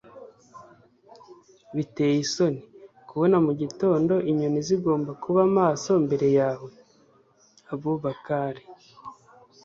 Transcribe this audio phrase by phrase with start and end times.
[1.75, 2.61] biteye isoni
[3.07, 6.69] kubona mu gitondo inyoni zigomba kuba maso mbere yawe.-
[7.73, 8.63] abu bakari